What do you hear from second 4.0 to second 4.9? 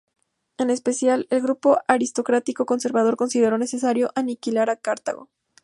aniquilar a